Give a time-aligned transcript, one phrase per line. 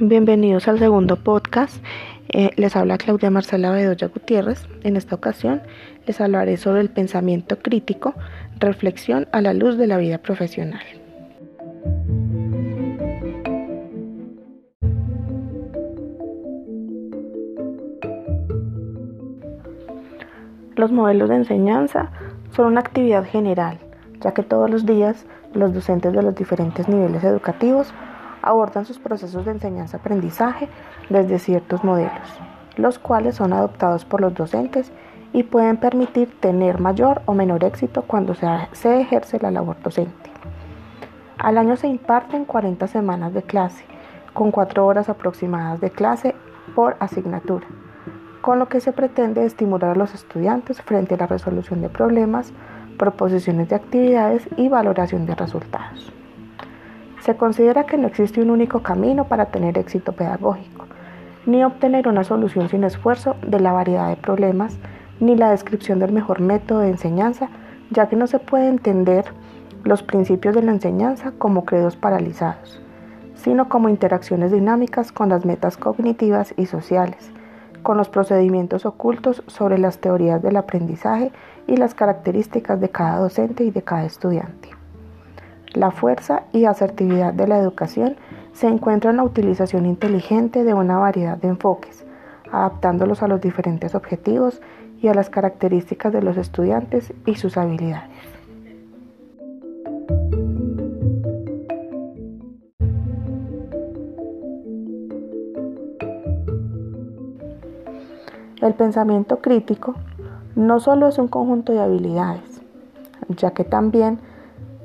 [0.00, 1.82] Bienvenidos al segundo podcast.
[2.28, 4.68] Eh, les habla Claudia Marcela Bedoya Gutiérrez.
[4.84, 5.60] En esta ocasión
[6.06, 8.14] les hablaré sobre el pensamiento crítico,
[8.60, 10.82] reflexión a la luz de la vida profesional.
[20.76, 22.12] Los modelos de enseñanza
[22.54, 23.78] son una actividad general,
[24.20, 27.92] ya que todos los días los docentes de los diferentes niveles educativos
[28.48, 30.68] abordan sus procesos de enseñanza-aprendizaje
[31.10, 32.40] desde ciertos modelos,
[32.76, 34.90] los cuales son adoptados por los docentes
[35.34, 40.30] y pueden permitir tener mayor o menor éxito cuando se, ejerce la labor docente.
[41.36, 43.84] Al año se imparten 40 semanas de clase,
[44.32, 46.34] con 4 horas aproximadas de clase
[46.74, 47.66] por asignatura,
[48.40, 52.52] con lo que se pretende estimular a los estudiantes frente a la resolución de problemas,
[52.96, 56.12] proposiciones de actividades y valoración de resultados.
[57.20, 60.86] Se considera que no existe un único camino para tener éxito pedagógico,
[61.46, 64.78] ni obtener una solución sin esfuerzo de la variedad de problemas,
[65.20, 67.48] ni la descripción del mejor método de enseñanza,
[67.90, 69.24] ya que no se puede entender
[69.84, 72.80] los principios de la enseñanza como credos paralizados,
[73.34, 77.30] sino como interacciones dinámicas con las metas cognitivas y sociales,
[77.82, 81.32] con los procedimientos ocultos sobre las teorías del aprendizaje
[81.66, 84.77] y las características de cada docente y de cada estudiante.
[85.78, 88.16] La fuerza y asertividad de la educación
[88.52, 92.04] se encuentra en la utilización inteligente de una variedad de enfoques,
[92.50, 94.60] adaptándolos a los diferentes objetivos
[95.00, 98.10] y a las características de los estudiantes y sus habilidades.
[108.60, 109.94] El pensamiento crítico
[110.56, 112.60] no solo es un conjunto de habilidades,
[113.28, 114.18] ya que también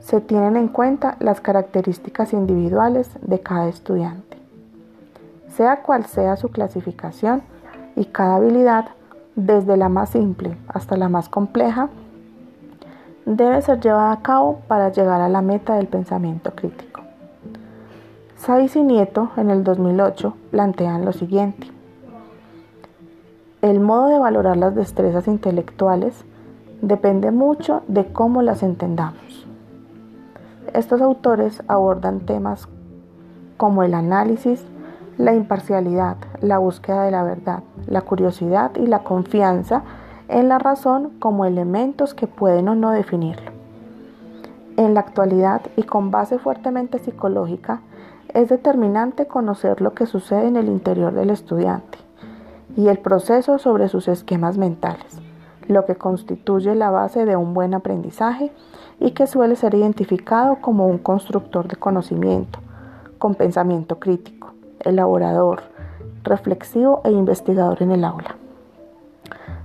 [0.00, 4.38] se tienen en cuenta las características individuales de cada estudiante.
[5.48, 7.42] Sea cual sea su clasificación
[7.96, 8.86] y cada habilidad,
[9.34, 11.88] desde la más simple hasta la más compleja,
[13.24, 17.02] debe ser llevada a cabo para llegar a la meta del pensamiento crítico.
[18.36, 21.66] Saiz y Nieto en el 2008 plantean lo siguiente.
[23.60, 26.24] El modo de valorar las destrezas intelectuales
[26.80, 29.47] depende mucho de cómo las entendamos.
[30.74, 32.68] Estos autores abordan temas
[33.56, 34.64] como el análisis,
[35.16, 39.82] la imparcialidad, la búsqueda de la verdad, la curiosidad y la confianza
[40.28, 43.50] en la razón como elementos que pueden o no definirlo.
[44.76, 47.80] En la actualidad y con base fuertemente psicológica,
[48.34, 51.98] es determinante conocer lo que sucede en el interior del estudiante
[52.76, 55.20] y el proceso sobre sus esquemas mentales
[55.68, 58.50] lo que constituye la base de un buen aprendizaje
[59.00, 62.58] y que suele ser identificado como un constructor de conocimiento,
[63.18, 65.62] con pensamiento crítico, elaborador,
[66.24, 68.36] reflexivo e investigador en el aula.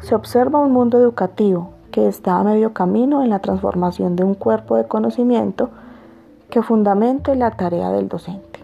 [0.00, 4.34] Se observa un mundo educativo que está a medio camino en la transformación de un
[4.34, 5.70] cuerpo de conocimiento
[6.48, 8.60] que fundamente la tarea del docente.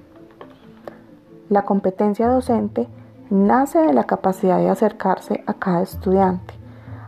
[1.49, 2.89] La competencia docente
[3.31, 6.55] nace de la capacidad de acercarse a cada estudiante,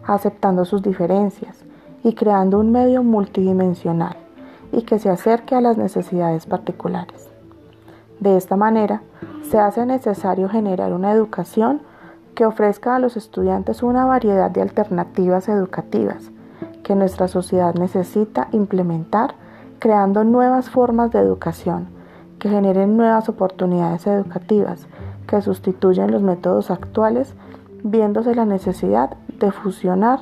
[0.05, 1.65] aceptando sus diferencias
[2.04, 4.16] y creando un medio multidimensional
[4.72, 7.28] y que se acerque a las necesidades particulares.
[8.20, 9.03] De esta manera,
[9.48, 11.81] se hace necesario generar una educación
[12.34, 16.31] que ofrezca a los estudiantes una variedad de alternativas educativas
[16.82, 19.34] que nuestra sociedad necesita implementar
[19.78, 21.88] creando nuevas formas de educación
[22.38, 24.86] que generen nuevas oportunidades educativas
[25.26, 27.34] que sustituyen los métodos actuales
[27.82, 30.20] viéndose la necesidad de fusionar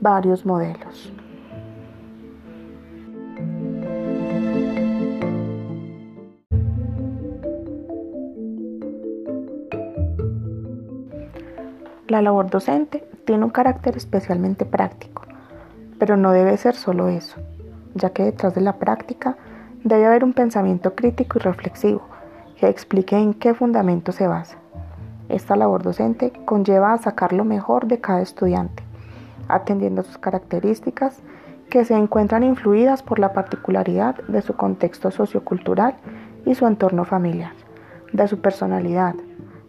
[0.00, 1.12] varios modelos.
[12.08, 15.22] La labor docente tiene un carácter especialmente práctico,
[15.98, 17.36] pero no debe ser solo eso,
[17.94, 19.36] ya que detrás de la práctica
[19.84, 22.02] debe haber un pensamiento crítico y reflexivo
[22.56, 24.56] que explique en qué fundamento se basa.
[25.28, 28.82] Esta labor docente conlleva a sacar lo mejor de cada estudiante,
[29.54, 31.22] atendiendo sus características
[31.68, 35.94] que se encuentran influidas por la particularidad de su contexto sociocultural
[36.44, 37.52] y su entorno familiar,
[38.12, 39.14] de su personalidad,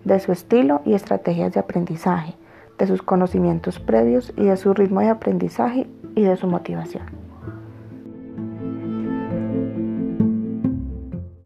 [0.04, 2.36] de su estilo y estrategias de aprendizaje,
[2.78, 7.31] de sus conocimientos previos y de su ritmo de aprendizaje y de su motivación.